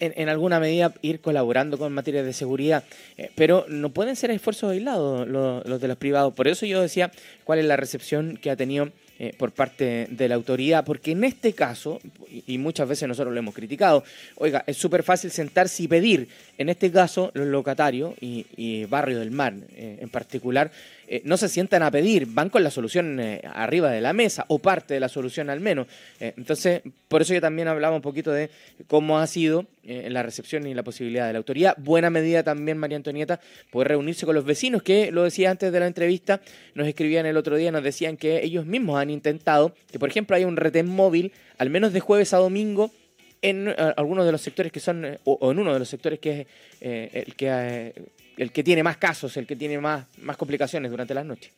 en, 0.00 0.28
alguna 0.28 0.60
medida 0.60 0.92
ir 1.02 1.20
colaborando 1.20 1.78
con 1.78 1.92
materias 1.92 2.24
de 2.24 2.32
seguridad, 2.32 2.84
eh, 3.16 3.30
pero 3.34 3.66
no 3.68 3.90
pueden 3.90 4.16
ser 4.16 4.30
esfuerzos 4.30 4.72
aislados 4.72 5.26
los, 5.26 5.80
de 5.80 5.88
los 5.88 5.96
privados. 5.96 6.34
Por 6.34 6.48
eso 6.48 6.66
yo 6.66 6.80
decía 6.80 7.10
cuál 7.44 7.58
es 7.58 7.64
la 7.64 7.76
recepción 7.76 8.36
que 8.36 8.50
ha 8.50 8.56
tenido 8.56 8.90
eh, 9.20 9.34
por 9.36 9.50
parte 9.50 10.06
de 10.10 10.28
la 10.28 10.36
autoridad, 10.36 10.84
porque 10.84 11.10
en 11.10 11.24
este 11.24 11.52
caso, 11.52 11.98
y 12.46 12.56
muchas 12.58 12.88
veces 12.88 13.08
nosotros 13.08 13.34
lo 13.34 13.40
hemos 13.40 13.54
criticado, 13.54 14.04
oiga, 14.36 14.62
es 14.66 14.76
súper 14.76 15.02
fácil 15.02 15.32
sentarse 15.32 15.82
y 15.82 15.88
pedir, 15.88 16.28
en 16.56 16.68
este 16.68 16.92
caso 16.92 17.32
los 17.34 17.48
locatarios 17.48 18.14
y, 18.20 18.84
Barrio 18.84 19.18
del 19.18 19.32
Mar 19.32 19.54
eh, 19.74 19.98
en 20.00 20.08
particular, 20.08 20.70
eh, 21.08 21.22
no 21.24 21.36
se 21.36 21.48
sientan 21.48 21.82
a 21.82 21.90
pedir, 21.90 22.26
van 22.26 22.50
con 22.50 22.62
la 22.62 22.70
solución 22.70 23.20
arriba 23.54 23.90
de 23.90 24.00
la 24.00 24.12
mesa, 24.12 24.44
o 24.48 24.58
parte 24.58 24.94
de 24.94 25.00
la 25.00 25.08
solución 25.08 25.50
al 25.50 25.60
menos. 25.60 25.86
entonces, 26.20 26.82
por 27.08 27.22
eso 27.22 27.34
yo 27.34 27.40
también 27.40 27.68
hablaba 27.68 27.96
un 27.96 28.02
poquito 28.02 28.30
de 28.30 28.50
cómo 28.86 29.18
ha 29.18 29.26
sido 29.26 29.66
la 29.84 30.22
recepción 30.22 30.66
y 30.66 30.74
la 30.74 30.82
posibilidad 30.82 31.26
de 31.26 31.32
la 31.32 31.38
autoridad. 31.38 31.74
Buena 31.78 32.10
medida 32.10 32.42
también, 32.42 32.76
María 32.76 32.96
Antonieta, 32.96 33.40
poder 33.70 33.88
reunirse 33.88 34.26
con 34.26 34.34
los 34.34 34.44
vecinos, 34.44 34.82
que 34.82 35.10
lo 35.10 35.24
decía 35.24 35.50
antes 35.50 35.72
de 35.72 35.80
la 35.80 35.86
entrevista, 35.86 36.40
nos 36.74 36.86
escribían 36.86 37.26
el 37.26 37.36
otro 37.36 37.56
día, 37.56 37.72
nos 37.72 37.82
decían 37.82 38.16
que 38.16 38.44
ellos 38.44 38.66
mismos 38.66 39.00
han 39.00 39.10
intentado 39.10 39.74
que, 39.90 39.98
por 39.98 40.08
ejemplo, 40.08 40.36
haya 40.36 40.46
un 40.46 40.56
retén 40.56 40.86
móvil, 40.86 41.32
al 41.56 41.70
menos 41.70 41.92
de 41.92 42.00
jueves 42.00 42.32
a 42.34 42.38
domingo, 42.38 42.90
en 43.42 43.68
eh, 43.68 43.74
algunos 43.96 44.26
de 44.26 44.32
los 44.32 44.40
sectores 44.40 44.72
que 44.72 44.80
son, 44.80 45.04
eh, 45.04 45.18
o, 45.24 45.50
en 45.50 45.58
uno 45.58 45.72
de 45.72 45.78
los 45.78 45.88
sectores 45.88 46.18
que 46.18 46.40
es 46.40 46.46
eh, 46.80 47.24
el, 47.26 47.34
que, 47.34 47.92
el 48.38 48.52
que 48.52 48.64
tiene 48.64 48.82
más 48.82 48.96
casos, 48.96 49.36
el 49.36 49.46
que 49.46 49.56
tiene 49.56 49.78
más, 49.78 50.06
más 50.18 50.36
complicaciones 50.36 50.90
durante 50.90 51.12
las 51.12 51.26
noches. 51.26 51.52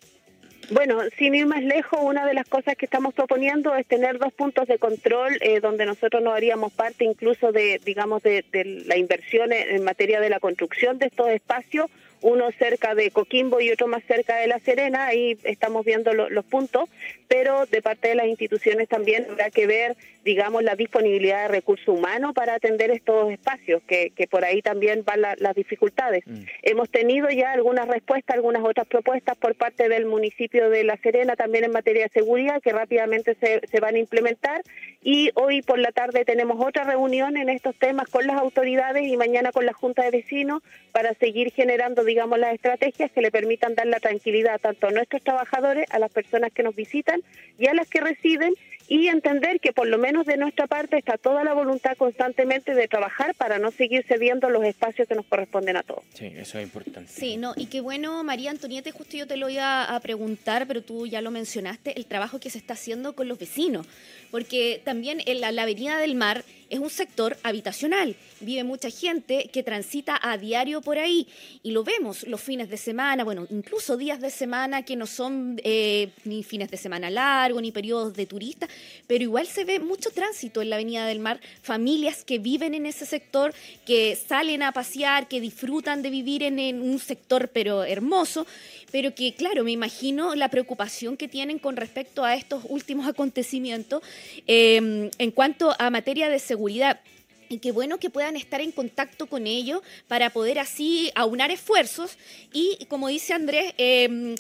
Bueno, 0.71 1.01
sin 1.19 1.35
ir 1.35 1.47
más 1.47 1.63
lejos, 1.63 1.99
una 2.01 2.25
de 2.25 2.35
las 2.35 2.47
cosas 2.47 2.77
que 2.77 2.85
estamos 2.85 3.13
proponiendo 3.13 3.75
es 3.75 3.87
tener 3.87 4.19
dos 4.19 4.33
puntos 4.33 4.69
de 4.69 4.79
control 4.79 5.37
donde 5.61 5.85
nosotros 5.85 6.23
no 6.23 6.33
haríamos 6.33 6.73
parte 6.73 7.05
incluso 7.05 7.51
de, 7.51 7.81
digamos, 7.85 8.23
de, 8.23 8.45
de 8.53 8.85
la 8.87 8.97
inversión 8.97 9.53
en 9.53 9.83
materia 9.83 10.21
de 10.21 10.31
la 10.31 10.39
construcción 10.39 10.99
de 10.99 11.07
estos 11.07 11.29
espacios 11.29 11.91
uno 12.23 12.51
cerca 12.53 12.95
de 12.95 13.11
Coquimbo 13.11 13.61
y 13.61 13.71
otro 13.71 13.87
más 13.87 14.03
cerca 14.05 14.37
de 14.37 14.47
La 14.47 14.59
Serena, 14.59 15.07
ahí 15.07 15.39
estamos 15.45 15.85
viendo 15.85 16.13
los 16.13 16.45
puntos, 16.45 16.89
pero 17.29 17.67
de 17.67 17.83
parte 17.83 18.09
de 18.09 18.15
las 18.15 18.27
instituciones 18.27 18.89
también 18.89 19.27
habrá 19.31 19.51
que 19.51 19.67
ver, 19.67 19.97
digamos, 20.25 20.63
la 20.63 20.75
disponibilidad 20.75 21.43
de 21.43 21.49
recursos 21.49 21.89
humanos 21.89 22.33
para 22.35 22.55
atender 22.55 22.91
estos 22.91 23.31
espacios, 23.31 23.83
que, 23.87 24.11
que 24.11 24.27
por 24.27 24.45
ahí 24.45 24.63
también 24.63 25.05
van 25.05 25.23
las 25.23 25.55
dificultades. 25.55 26.27
Mm. 26.27 26.43
Hemos 26.63 26.91
tenido 26.91 27.31
ya 27.31 27.53
algunas 27.53 27.89
respuestas, 27.89 28.37
algunas 28.37 28.65
otras 28.65 28.87
propuestas 28.87 29.37
por 29.37 29.55
parte 29.55 29.89
del 29.89 30.07
municipio 30.07 30.71
de 30.71 30.85
La 30.85 30.97
Serena 30.97 31.37
también 31.37 31.65
en 31.65 31.73
materia 31.73 32.05
de 32.05 32.11
seguridad 32.11 32.61
que 32.61 32.73
rápidamente 32.73 33.37
se, 33.37 33.61
se 33.67 33.81
van 33.81 33.95
a 33.95 33.99
implementar 33.99 34.63
y 35.03 35.31
hoy 35.35 35.63
por 35.63 35.79
la 35.79 35.93
tarde 35.93 36.25
tenemos 36.25 36.63
otra 36.65 36.85
reunión 36.85 37.37
en 37.37 37.49
estos 37.49 37.75
temas 37.77 38.09
con 38.09 38.27
las 38.27 38.37
autoridades 38.37 39.05
y 39.05 39.17
mañana 39.17 39.51
con 39.51 39.65
la 39.65 39.73
Junta 39.73 40.03
de 40.03 40.11
Vecinos 40.11 40.63
para 40.93 41.15
seguir 41.15 41.53
generando 41.53 42.05
digamos, 42.11 42.41
las 42.41 42.55
estrategias 42.55 43.13
que 43.13 43.21
le 43.21 43.31
permitan 43.31 43.77
dar 43.77 43.87
la 43.87 44.01
tranquilidad 44.01 44.61
tanto 44.61 44.89
a 44.89 44.91
nuestros 44.91 45.23
trabajadores, 45.23 45.87
a 45.91 46.01
las 46.01 46.11
personas 46.11 46.51
que 46.53 46.65
nos 46.65 46.75
visitan 46.75 47.23
y 47.57 47.69
a 47.69 47.75
las 47.75 47.89
que 47.89 48.01
residen 48.01 48.53
y 48.91 49.07
entender 49.07 49.61
que 49.61 49.73
por 49.73 49.87
lo 49.87 49.99
menos 49.99 50.27
de 50.27 50.37
nuestra 50.37 50.67
parte 50.67 50.99
está 50.99 51.17
toda 51.17 51.45
la 51.45 51.55
voluntad 51.55 51.97
constantemente 51.97 52.75
de 52.75 52.89
trabajar 52.89 53.37
para 53.37 53.61
no 53.61 53.71
seguir 53.71 54.05
cediendo 54.05 54.51
los 54.51 54.65
espacios 54.65 55.07
que 55.07 55.15
nos 55.15 55.27
corresponden 55.27 55.77
a 55.77 55.85
todos. 55.85 56.03
Sí, 56.13 56.27
eso 56.37 56.59
es 56.59 56.65
importante. 56.65 57.09
Sí, 57.09 57.37
no, 57.37 57.55
y 57.57 57.67
qué 57.67 57.81
bueno, 57.81 58.25
María 58.25 58.51
Antonieta, 58.51 58.91
justo 58.91 59.17
yo 59.17 59.29
te 59.29 59.37
lo 59.37 59.49
iba 59.49 59.85
a 59.85 60.01
preguntar, 60.01 60.67
pero 60.67 60.83
tú 60.83 61.07
ya 61.07 61.23
lo 61.23 61.31
mencionaste, 61.31 61.97
el 61.97 62.07
trabajo 62.07 62.41
que 62.41 62.51
se 62.51 62.59
está 62.59 62.75
haciendo 62.75 63.15
con 63.15 63.29
los 63.29 63.39
vecinos, 63.39 63.87
porque 64.33 64.83
también 64.85 65.23
en 65.25 65.41
la, 65.41 65.53
la 65.53 65.63
Avenida 65.63 65.99
del 65.99 66.17
Mar 66.17 66.43
es 66.71 66.79
un 66.79 66.89
sector 66.89 67.37
habitacional. 67.43 68.17
Vive 68.41 68.65
mucha 68.65 68.91
gente 68.91 69.51
que 69.53 69.63
transita 69.63 70.19
a 70.23 70.39
diario 70.39 70.81
por 70.81 70.99
ahí 70.99 71.29
y 71.63 71.73
lo 71.73 71.85
vemos 71.85 72.27
los 72.27 72.41
fines 72.41 72.71
de 72.71 72.77
semana, 72.77 73.25
bueno, 73.25 73.47
incluso 73.51 73.97
días 73.97 74.21
de 74.21 74.31
semana 74.31 74.85
que 74.85 74.97
no 74.97 75.07
son 75.07 75.61
eh, 75.65 76.11
ni 76.25 76.43
fines 76.43 76.71
de 76.71 76.77
semana 76.77 77.11
largos 77.11 77.61
ni 77.61 77.73
periodos 77.73 78.15
de 78.15 78.27
turistas, 78.27 78.71
pero 79.07 79.25
igual 79.25 79.47
se 79.47 79.65
ve 79.65 79.81
mucho 79.81 80.11
tránsito 80.11 80.63
en 80.63 80.71
la 80.71 80.77
Avenida 80.77 81.07
del 81.07 81.19
Mar, 81.19 81.41
familias 81.63 82.25
que 82.25 82.39
viven 82.39 82.75
en 82.75 82.87
ese 82.87 83.07
sector, 83.07 83.55
que 83.87 84.17
salen 84.17 84.63
a 84.63 84.73
pasear, 84.73 85.29
que 85.29 85.41
disfrutan 85.41 86.03
de 86.03 86.11
vivir 86.11 86.43
en, 86.43 86.81
un 86.81 86.99
sector 86.99 87.51
pero 87.53 87.85
hermoso, 87.85 88.47
pero 88.93 89.15
que 89.15 89.35
claro, 89.35 89.65
me 89.65 89.73
imagino 89.73 90.35
la 90.35 90.49
preocupación 90.49 91.17
que 91.17 91.29
tienen 91.29 91.59
con 91.59 91.77
respecto 91.77 92.25
a 92.25 92.35
estos 92.35 92.65
últimos 92.69 93.07
acontecimientos 93.09 94.03
eh, 94.47 95.11
en 95.19 95.31
cuanto 95.31 95.75
a 95.79 95.91
materia 95.91 96.29
de 96.29 96.39
seguridad 96.39 97.01
y 97.51 97.59
qué 97.59 97.73
bueno 97.73 97.99
que 97.99 98.11
puedan 98.11 98.37
estar 98.37 98.61
en 98.61 98.71
contacto 98.71 99.27
con 99.27 99.47
ellos 99.47 99.83
para 100.07 100.31
poder 100.31 100.61
así 100.61 101.11
aunar 101.17 101.51
esfuerzos 101.51 102.17
y, 102.53 102.87
como 102.89 103.09
dice 103.09 103.35
Andrés, 103.35 103.75
em, 103.77 104.37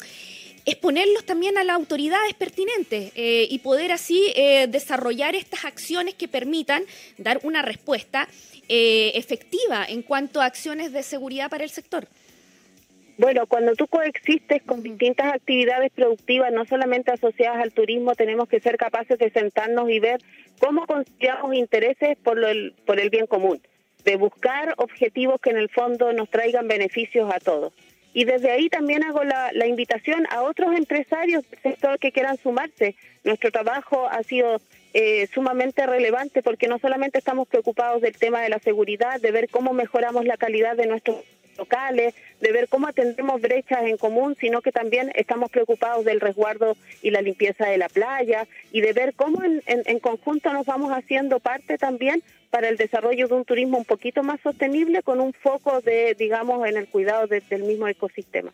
exponerlos 0.65 1.27
también 1.27 1.59
a 1.59 1.65
las 1.65 1.75
autoridades 1.75 2.35
pertinentes 2.35 3.11
eh, 3.17 3.49
y 3.51 3.59
poder 3.59 3.91
así 3.91 4.33
eh, 4.37 4.69
desarrollar 4.69 5.35
estas 5.35 5.65
acciones 5.65 6.15
que 6.15 6.29
permitan 6.29 6.85
dar 7.19 7.41
una 7.43 7.63
respuesta 7.63 8.29
eh, 8.69 9.11
efectiva 9.17 9.85
en 9.89 10.03
cuanto 10.03 10.41
a 10.41 10.45
acciones 10.45 10.93
de 10.93 11.03
seguridad 11.03 11.51
para 11.51 11.65
el 11.65 11.71
sector. 11.71 12.07
Bueno, 13.21 13.47
cuando 13.47 13.75
tú 13.75 13.87
coexistes 13.87 14.63
con 14.63 14.83
distintas 14.83 15.35
actividades 15.35 15.93
productivas, 15.93 16.51
no 16.55 16.65
solamente 16.65 17.13
asociadas 17.13 17.63
al 17.63 17.71
turismo, 17.71 18.15
tenemos 18.15 18.49
que 18.49 18.61
ser 18.61 18.79
capaces 18.79 19.19
de 19.19 19.29
sentarnos 19.29 19.91
y 19.91 20.01
ver 20.01 20.23
cómo 20.59 20.87
conciliamos 20.87 21.55
intereses 21.55 22.17
por, 22.25 22.43
el, 22.43 22.73
por 22.87 22.99
el 22.99 23.11
bien 23.11 23.27
común, 23.27 23.61
de 24.07 24.17
buscar 24.17 24.73
objetivos 24.79 25.39
que 25.39 25.51
en 25.51 25.59
el 25.59 25.69
fondo 25.69 26.15
nos 26.15 26.31
traigan 26.31 26.67
beneficios 26.67 27.31
a 27.31 27.41
todos. 27.41 27.75
Y 28.15 28.25
desde 28.25 28.53
ahí 28.53 28.71
también 28.71 29.05
hago 29.05 29.23
la, 29.23 29.51
la 29.53 29.67
invitación 29.67 30.27
a 30.31 30.41
otros 30.41 30.75
empresarios 30.75 31.45
del 31.51 31.61
sector 31.61 31.99
que 31.99 32.13
quieran 32.13 32.39
sumarse. 32.39 32.97
Nuestro 33.23 33.53
trabajo 33.53 34.09
ha 34.09 34.23
sido 34.23 34.63
eh, 34.95 35.27
sumamente 35.27 35.87
relevante 35.87 36.43
porque 36.43 36.69
no 36.69 36.79
solamente 36.79 37.19
estamos 37.19 37.49
preocupados 37.49 38.01
del 38.01 38.17
tema 38.17 38.41
de 38.41 38.49
la 38.49 38.61
seguridad, 38.61 39.21
de 39.21 39.31
ver 39.31 39.51
cómo 39.51 39.75
mejoramos 39.75 40.25
la 40.25 40.39
calidad 40.39 40.75
de 40.75 40.87
nuestros 40.87 41.19
locales, 41.61 42.15
de 42.41 42.53
ver 42.53 42.69
cómo 42.69 42.89
atendemos 42.89 43.41
brechas 43.41 43.83
en 43.85 43.97
común, 43.97 44.37
sino 44.41 44.63
que 44.63 44.73
también 44.73 45.13
estamos 45.15 45.51
preocupados 45.51 46.05
del 46.05 46.21
resguardo 46.21 46.77
y 47.03 47.11
la 47.11 47.21
limpieza 47.21 47.67
de 47.67 47.79
la 47.79 47.89
playa 47.89 48.49
y 48.73 48.81
de 48.81 48.93
ver 48.93 49.15
cómo 49.15 49.43
en, 49.45 49.99
conjunto 50.01 50.53
nos 50.53 50.67
vamos 50.67 50.91
haciendo 50.93 51.39
parte 51.39 51.77
también 51.77 52.23
para 52.49 52.69
el 52.69 52.77
desarrollo 52.77 53.29
de 53.29 53.35
un 53.35 53.45
turismo 53.45 53.79
un 53.79 53.85
poquito 53.85 54.23
más 54.23 54.41
sostenible 54.41 55.03
con 55.03 55.21
un 55.21 55.33
foco 55.33 55.81
de, 55.83 56.17
digamos, 56.19 56.67
en 56.67 56.77
el 56.77 56.89
cuidado 56.89 57.27
del 57.27 57.63
mismo 57.63 57.87
ecosistema. 57.87 58.53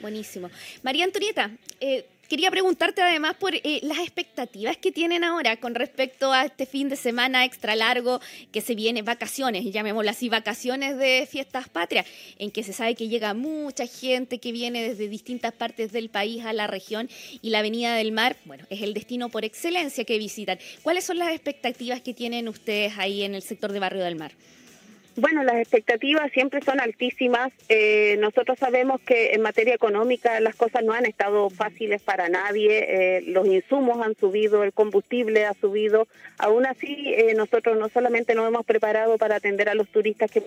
Buenísimo. 0.00 0.50
María 0.82 1.04
Antonieta, 1.04 1.50
eh, 1.80 2.04
Quería 2.30 2.52
preguntarte 2.52 3.02
además 3.02 3.34
por 3.34 3.56
eh, 3.56 3.80
las 3.82 3.98
expectativas 3.98 4.76
que 4.76 4.92
tienen 4.92 5.24
ahora 5.24 5.56
con 5.56 5.74
respecto 5.74 6.32
a 6.32 6.44
este 6.44 6.64
fin 6.64 6.88
de 6.88 6.94
semana 6.94 7.44
extra 7.44 7.74
largo 7.74 8.20
que 8.52 8.60
se 8.60 8.76
viene, 8.76 9.02
vacaciones, 9.02 9.64
llamémoslo 9.64 10.08
así, 10.08 10.28
vacaciones 10.28 10.96
de 10.96 11.26
fiestas 11.28 11.68
patrias, 11.68 12.06
en 12.38 12.52
que 12.52 12.62
se 12.62 12.72
sabe 12.72 12.94
que 12.94 13.08
llega 13.08 13.34
mucha 13.34 13.84
gente 13.88 14.38
que 14.38 14.52
viene 14.52 14.88
desde 14.88 15.08
distintas 15.08 15.52
partes 15.52 15.90
del 15.90 16.08
país 16.08 16.44
a 16.44 16.52
la 16.52 16.68
región 16.68 17.10
y 17.42 17.50
la 17.50 17.58
Avenida 17.58 17.96
del 17.96 18.12
Mar, 18.12 18.36
bueno, 18.44 18.64
es 18.70 18.80
el 18.82 18.94
destino 18.94 19.28
por 19.28 19.44
excelencia 19.44 20.04
que 20.04 20.16
visitan. 20.16 20.60
¿Cuáles 20.82 21.02
son 21.02 21.18
las 21.18 21.32
expectativas 21.32 22.00
que 22.00 22.14
tienen 22.14 22.46
ustedes 22.46 22.92
ahí 22.96 23.24
en 23.24 23.34
el 23.34 23.42
sector 23.42 23.72
de 23.72 23.80
Barrio 23.80 24.04
del 24.04 24.14
Mar? 24.14 24.30
Bueno, 25.20 25.44
las 25.44 25.56
expectativas 25.56 26.32
siempre 26.32 26.62
son 26.62 26.80
altísimas. 26.80 27.52
Eh, 27.68 28.16
nosotros 28.20 28.58
sabemos 28.58 29.02
que 29.02 29.32
en 29.32 29.42
materia 29.42 29.74
económica 29.74 30.40
las 30.40 30.56
cosas 30.56 30.82
no 30.82 30.94
han 30.94 31.04
estado 31.04 31.50
fáciles 31.50 32.00
para 32.00 32.30
nadie. 32.30 33.18
Eh, 33.18 33.22
los 33.26 33.46
insumos 33.46 34.00
han 34.00 34.16
subido, 34.16 34.64
el 34.64 34.72
combustible 34.72 35.44
ha 35.44 35.52
subido. 35.52 36.08
Aún 36.38 36.64
así, 36.64 37.12
eh, 37.14 37.34
nosotros 37.34 37.76
no 37.76 37.90
solamente 37.90 38.34
nos 38.34 38.48
hemos 38.48 38.64
preparado 38.64 39.18
para 39.18 39.36
atender 39.36 39.68
a 39.68 39.74
los 39.74 39.88
turistas 39.88 40.30
que 40.30 40.42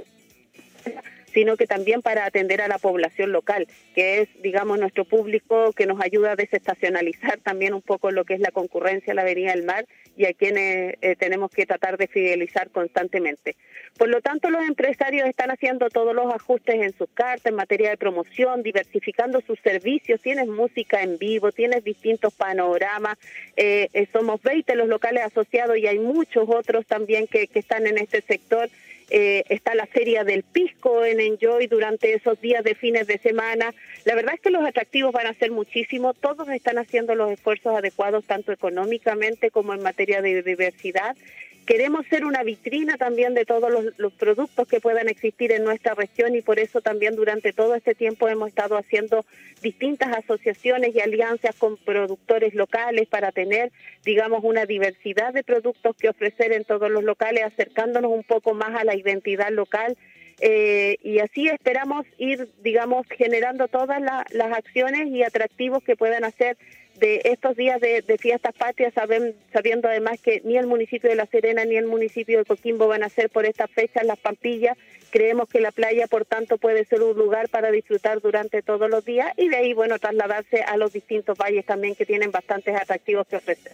sino 1.33 1.57
que 1.57 1.67
también 1.67 2.01
para 2.01 2.25
atender 2.25 2.61
a 2.61 2.67
la 2.67 2.77
población 2.77 3.31
local, 3.31 3.67
que 3.95 4.21
es, 4.21 4.29
digamos, 4.41 4.79
nuestro 4.79 5.05
público 5.05 5.73
que 5.73 5.85
nos 5.85 6.01
ayuda 6.01 6.31
a 6.31 6.35
desestacionalizar 6.35 7.39
también 7.43 7.73
un 7.73 7.81
poco 7.81 8.11
lo 8.11 8.25
que 8.25 8.35
es 8.35 8.39
la 8.39 8.51
concurrencia 8.51 9.13
a 9.13 9.15
la 9.15 9.21
Avenida 9.23 9.51
del 9.51 9.63
Mar 9.63 9.85
y 10.15 10.25
a 10.25 10.33
quienes 10.33 10.95
eh, 11.01 11.15
tenemos 11.15 11.51
que 11.51 11.65
tratar 11.65 11.97
de 11.97 12.07
fidelizar 12.07 12.69
constantemente. 12.69 13.55
Por 13.97 14.09
lo 14.09 14.21
tanto, 14.21 14.49
los 14.49 14.63
empresarios 14.63 15.27
están 15.27 15.51
haciendo 15.51 15.89
todos 15.89 16.15
los 16.15 16.33
ajustes 16.33 16.75
en 16.75 16.95
sus 16.97 17.09
cartas 17.13 17.47
en 17.47 17.55
materia 17.55 17.89
de 17.89 17.97
promoción, 17.97 18.63
diversificando 18.63 19.41
sus 19.41 19.59
servicios, 19.59 20.21
tienes 20.21 20.47
música 20.47 21.01
en 21.01 21.17
vivo, 21.17 21.51
tienes 21.51 21.83
distintos 21.83 22.33
panoramas, 22.33 23.17
eh, 23.55 23.89
eh, 23.93 24.07
somos 24.11 24.41
20 24.41 24.75
los 24.75 24.87
locales 24.87 25.23
asociados 25.23 25.77
y 25.77 25.87
hay 25.87 25.99
muchos 25.99 26.47
otros 26.47 26.85
también 26.85 27.27
que, 27.27 27.47
que 27.47 27.59
están 27.59 27.87
en 27.87 27.97
este 27.97 28.21
sector 28.21 28.69
eh, 29.09 29.43
está 29.49 29.75
la 29.75 29.85
feria 29.85 30.23
del 30.23 30.43
pisco 30.43 31.05
en 31.05 31.19
Enjoy 31.19 31.67
durante 31.67 32.13
esos 32.13 32.39
días 32.41 32.63
de 32.63 32.75
fines 32.75 33.07
de 33.07 33.17
semana. 33.17 33.73
La 34.05 34.15
verdad 34.15 34.35
es 34.35 34.41
que 34.41 34.49
los 34.49 34.65
atractivos 34.65 35.11
van 35.11 35.27
a 35.27 35.33
ser 35.33 35.51
muchísimos, 35.51 36.15
todos 36.17 36.49
están 36.49 36.77
haciendo 36.77 37.15
los 37.15 37.31
esfuerzos 37.31 37.75
adecuados 37.75 38.25
tanto 38.25 38.51
económicamente 38.51 39.51
como 39.51 39.73
en 39.73 39.81
materia 39.81 40.21
de 40.21 40.41
diversidad 40.43 41.15
queremos 41.65 42.05
ser 42.07 42.25
una 42.25 42.43
vitrina 42.43 42.97
también 42.97 43.33
de 43.33 43.45
todos 43.45 43.71
los, 43.97 44.13
productos 44.13 44.67
que 44.67 44.79
puedan 44.79 45.09
existir 45.09 45.51
en 45.51 45.63
nuestra 45.63 45.93
región 45.93 46.35
y 46.35 46.41
por 46.41 46.59
eso 46.59 46.81
también 46.81 47.15
durante 47.15 47.53
todo 47.53 47.75
este 47.75 47.95
tiempo 47.95 48.27
hemos 48.27 48.49
estado 48.49 48.77
haciendo 48.77 49.25
distintas 49.61 50.15
asociaciones 50.15 50.95
y 50.95 51.01
alianzas 51.01 51.55
con 51.55 51.77
productores 51.77 52.53
locales 52.53 53.07
para 53.07 53.31
tener, 53.31 53.71
digamos, 54.03 54.43
una 54.43 54.65
diversidad 54.65 55.33
de 55.33 55.43
productos 55.43 55.95
que 55.95 56.09
ofrecer 56.09 56.51
en 56.51 56.65
todos 56.65 56.89
los 56.91 57.03
locales, 57.03 57.43
acercándonos 57.43 58.11
un 58.11 58.23
poco 58.23 58.53
más 58.53 58.79
a 58.79 58.83
la 58.83 58.95
identidad 58.95 59.49
local. 59.49 59.97
Eh, 60.41 60.97
y 61.03 61.19
así 61.19 61.47
esperamos 61.47 62.05
ir, 62.17 62.49
digamos, 62.63 63.05
generando 63.07 63.67
todas 63.67 64.01
las 64.01 64.51
acciones 64.51 65.07
y 65.07 65.23
atractivos 65.23 65.83
que 65.83 65.95
puedan 65.95 66.23
hacer 66.23 66.57
de 66.99 67.21
estos 67.25 67.55
días 67.55 67.81
de, 67.81 68.03
fiestas 68.19 68.53
patrias, 68.53 68.93
sabiendo 68.93 69.87
además 69.87 70.21
que 70.21 70.41
ni 70.43 70.57
el 70.57 70.67
municipio 70.67 71.09
de 71.09 71.15
La 71.15 71.25
Serena 71.25 71.65
ni 71.65 71.75
el 71.75 71.87
municipio 71.87 72.37
de 72.37 72.45
Coquimbo 72.45 72.87
van 72.87 73.03
a 73.03 73.09
ser 73.09 73.29
por 73.29 73.45
estas 73.45 73.69
fechas 73.71 74.05
las 74.05 74.19
Pampillas. 74.19 74.77
Creemos 75.09 75.47
que 75.47 75.59
la 75.59 75.71
playa, 75.71 76.07
por 76.07 76.25
tanto, 76.25 76.57
puede 76.57 76.85
ser 76.85 77.03
un 77.03 77.17
lugar 77.17 77.49
para 77.49 77.71
disfrutar 77.71 78.19
durante 78.21 78.61
todos 78.61 78.89
los 78.89 79.05
días 79.05 79.31
y 79.37 79.49
de 79.49 79.57
ahí, 79.57 79.73
bueno, 79.73 79.99
trasladarse 79.99 80.63
a 80.63 80.77
los 80.77 80.93
distintos 80.93 81.37
valles 81.37 81.65
también 81.65 81.95
que 81.95 82.05
tienen 82.05 82.31
bastantes 82.31 82.75
atractivos 82.75 83.27
que 83.27 83.35
ofrecer. 83.35 83.73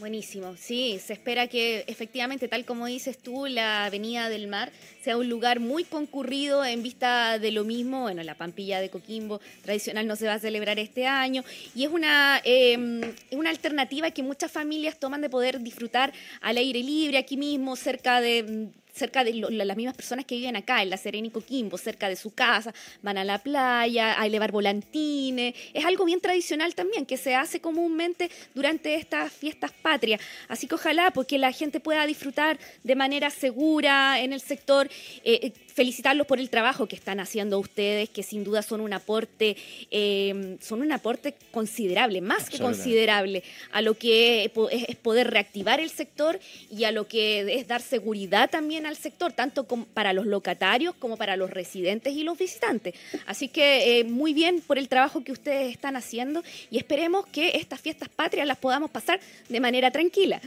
Buenísimo, 0.00 0.56
sí, 0.56 0.98
se 0.98 1.12
espera 1.12 1.46
que 1.46 1.84
efectivamente, 1.86 2.48
tal 2.48 2.64
como 2.64 2.86
dices 2.86 3.18
tú, 3.18 3.44
la 3.44 3.84
Avenida 3.84 4.30
del 4.30 4.48
Mar 4.48 4.72
sea 5.02 5.18
un 5.18 5.28
lugar 5.28 5.60
muy 5.60 5.84
concurrido 5.84 6.64
en 6.64 6.82
vista 6.82 7.38
de 7.38 7.52
lo 7.52 7.64
mismo. 7.64 8.00
Bueno, 8.00 8.22
la 8.22 8.34
Pampilla 8.34 8.80
de 8.80 8.88
Coquimbo 8.88 9.42
tradicional 9.62 10.06
no 10.06 10.16
se 10.16 10.26
va 10.26 10.34
a 10.34 10.38
celebrar 10.38 10.78
este 10.78 11.06
año 11.06 11.44
y 11.74 11.84
es 11.84 11.90
una, 11.90 12.40
em, 12.44 13.02
una 13.30 13.50
alternativa 13.50 14.10
que 14.10 14.22
muchas 14.22 14.50
familias 14.50 14.98
toman 14.98 15.20
de 15.20 15.28
poder 15.28 15.60
disfrutar 15.60 16.14
al 16.40 16.56
aire 16.56 16.82
libre 16.82 17.18
aquí 17.18 17.36
mismo, 17.36 17.76
cerca 17.76 18.22
de 18.22 18.70
cerca 18.92 19.24
de 19.24 19.32
las 19.34 19.76
mismas 19.76 19.96
personas 19.96 20.24
que 20.24 20.36
viven 20.36 20.56
acá, 20.56 20.82
en 20.82 20.90
la 20.90 20.96
Serena 20.96 21.28
y 21.28 21.70
cerca 21.78 22.08
de 22.08 22.16
su 22.16 22.32
casa, 22.32 22.72
van 23.02 23.18
a 23.18 23.24
la 23.24 23.38
playa, 23.38 24.20
a 24.20 24.26
elevar 24.26 24.52
volantines. 24.52 25.54
Es 25.74 25.84
algo 25.84 26.04
bien 26.04 26.20
tradicional 26.20 26.74
también, 26.74 27.06
que 27.06 27.16
se 27.16 27.34
hace 27.34 27.60
comúnmente 27.60 28.30
durante 28.54 28.94
estas 28.94 29.32
fiestas 29.32 29.72
patrias. 29.72 30.20
Así 30.48 30.66
que 30.66 30.74
ojalá 30.74 31.10
porque 31.10 31.36
pues, 31.36 31.40
la 31.40 31.52
gente 31.52 31.80
pueda 31.80 32.06
disfrutar 32.06 32.58
de 32.82 32.94
manera 32.94 33.30
segura 33.30 34.20
en 34.20 34.32
el 34.32 34.40
sector. 34.40 34.88
Eh, 35.24 35.40
eh, 35.42 35.52
felicitarlos 35.72 36.26
por 36.26 36.38
el 36.38 36.50
trabajo 36.50 36.86
que 36.86 36.96
están 36.96 37.20
haciendo 37.20 37.58
ustedes, 37.58 38.08
que 38.10 38.22
sin 38.22 38.44
duda 38.44 38.62
son 38.62 38.80
un 38.80 38.92
aporte, 38.92 39.56
eh, 39.90 40.56
son 40.60 40.82
un 40.82 40.92
aporte 40.92 41.34
considerable, 41.50 42.20
más 42.20 42.50
que 42.50 42.58
considerable, 42.58 43.42
a 43.72 43.82
lo 43.82 43.94
que 43.94 44.50
es 44.88 44.96
poder 44.96 45.30
reactivar 45.30 45.80
el 45.80 45.90
sector 45.90 46.38
y 46.70 46.84
a 46.84 46.92
lo 46.92 47.06
que 47.06 47.54
es 47.54 47.68
dar 47.68 47.82
seguridad 47.82 48.50
también 48.50 48.86
al 48.86 48.96
sector, 48.96 49.32
tanto 49.32 49.64
para 49.64 50.12
los 50.12 50.26
locatarios 50.26 50.94
como 50.94 51.16
para 51.16 51.36
los 51.36 51.50
residentes 51.50 52.14
y 52.14 52.22
los 52.22 52.38
visitantes. 52.38 52.94
Así 53.26 53.48
que 53.48 54.00
eh, 54.00 54.04
muy 54.04 54.34
bien 54.34 54.60
por 54.60 54.78
el 54.78 54.88
trabajo 54.88 55.22
que 55.24 55.32
ustedes 55.32 55.72
están 55.72 55.96
haciendo 55.96 56.42
y 56.70 56.78
esperemos 56.78 57.26
que 57.26 57.56
estas 57.56 57.80
fiestas 57.80 58.08
patrias 58.08 58.46
las 58.46 58.58
podamos 58.58 58.90
pasar 58.90 59.20
de 59.48 59.60
manera 59.60 59.90
tranquila. 59.90 60.40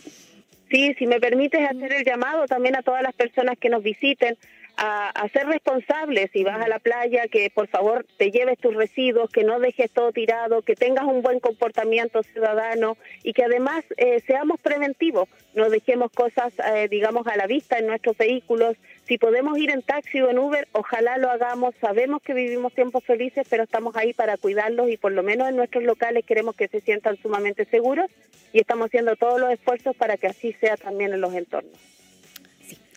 Sí, 0.70 0.96
si 0.98 1.06
me 1.06 1.20
permites 1.20 1.62
hacer 1.70 1.94
el 1.94 2.04
llamado 2.04 2.48
también 2.48 2.76
a 2.76 2.82
todas 2.82 3.04
las 3.04 3.14
personas 3.14 3.58
que 3.60 3.70
nos 3.70 3.84
visiten, 3.84 4.38
a, 4.78 5.28
ser 5.32 5.48
responsables 5.48 6.30
si 6.32 6.44
vas 6.44 6.64
a 6.64 6.68
la 6.68 6.80
playa, 6.80 7.28
que 7.28 7.50
por 7.50 7.68
favor 7.68 8.06
te 8.18 8.32
lleves 8.32 8.58
tus 8.60 8.76
residuos, 8.76 9.30
que 9.30 9.44
no 9.44 9.60
dejes 9.60 9.92
todo 9.92 10.12
tirado, 10.12 10.62
que 10.62 10.76
tengas 10.76 11.06
un 11.06 11.22
buen 11.22 11.40
comportamiento 11.40 12.24
ciudadano 12.24 12.98
y 13.24 13.34
que 13.34 13.44
además 13.44 13.84
eh, 13.98 14.22
seamos 14.26 14.60
preventivos, 14.62 15.30
no 15.54 15.70
dejemos 15.70 16.12
cosas, 16.12 16.54
eh, 16.74 16.88
digamos, 16.90 17.28
a 17.28 17.38
la 17.38 17.48
vista 17.48 17.78
en 17.78 17.88
nuestros 17.88 18.18
vehículos. 18.18 18.76
Si 19.06 19.18
podemos 19.18 19.58
ir 19.58 19.70
en 19.70 19.82
taxi 19.82 20.22
o 20.22 20.30
en 20.30 20.40
Uber, 20.40 20.68
ojalá 20.72 21.18
lo 21.18 21.30
hagamos. 21.30 21.76
Sabemos 21.80 22.22
que 22.22 22.34
vivimos 22.34 22.74
tiempos 22.74 23.04
felices, 23.04 23.46
pero 23.50 23.64
estamos 23.64 23.96
ahí 23.96 24.14
para 24.14 24.38
cuidarlos 24.38 24.90
y 24.90 24.98
por 24.98 25.12
lo 25.12 25.24
menos 25.24 25.50
en 25.50 25.56
nuestros 25.56 25.84
locales 25.84 26.26
queremos 26.26 26.56
que 26.56 26.68
se 26.68 26.82
sientan 26.82 27.18
sumamente 27.18 27.66
seguros 27.66 28.10
y 28.52 28.60
estamos 28.60 28.88
haciendo 28.88 29.16
todos 29.16 29.40
los 29.40 29.52
esfuerzos 29.52 29.96
para 29.96 30.18
que 30.18 30.28
así 30.28 30.54
sea 30.54 30.78
también 30.78 31.14
en 31.14 31.22
los 31.22 31.34
entornos. 31.34 31.94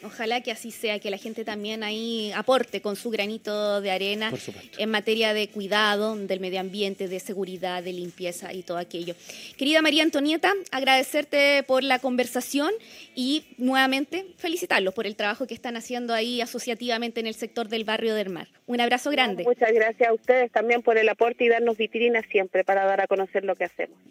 Ojalá 0.07 0.41
que 0.41 0.53
así 0.53 0.71
sea, 0.71 0.99
que 0.99 1.11
la 1.11 1.19
gente 1.19 1.45
también 1.45 1.83
ahí 1.83 2.33
aporte 2.35 2.81
con 2.81 2.97
su 2.97 3.11
granito 3.11 3.81
de 3.81 3.91
arena 3.91 4.33
en 4.79 4.91
materia 4.91 5.35
de 5.35 5.49
cuidado 5.49 6.17
del 6.17 6.41
medio 6.41 6.61
ambiente, 6.61 7.09
de 7.09 7.21
seguridad, 7.21 7.83
de 7.83 7.93
limpieza 7.93 8.53
y 8.53 8.63
todo 8.63 8.79
aquello. 8.79 9.15
Querida 9.57 9.83
María 9.83 10.03
Antonieta, 10.03 10.53
agradecerte 10.71 11.63
por 11.65 11.83
la 11.83 11.99
conversación 11.99 12.73
y 13.15 13.45
nuevamente 13.59 14.27
felicitarlos 14.39 14.95
por 14.95 15.07
el 15.07 15.17
trabajo 15.17 15.47
que 15.47 15.55
están 15.55 15.77
haciendo 15.77 16.15
ahí 16.15 16.41
asociativamente 16.41 17.21
en 17.21 17.27
el 17.27 17.35
sector 17.35 17.69
del 17.69 17.85
barrio 17.85 18.15
del 18.15 18.31
mar. 18.31 18.49
Un 18.67 18.81
abrazo 18.81 19.11
grande. 19.11 19.45
Muchas 19.45 19.73
gracias 19.73 20.09
a 20.09 20.13
ustedes 20.13 20.53
también 20.53 20.83
por 20.83 20.99
el 20.99 21.09
aporte 21.09 21.45
y 21.45 21.49
darnos 21.49 21.77
vitrinas 21.77 22.25
siempre 22.31 22.65
para 22.65 22.85
dar 22.85 23.01
a 23.01 23.07
conocer 23.07 23.45
lo 23.45 23.57
que 23.57 23.65
hacemos. 23.65 23.99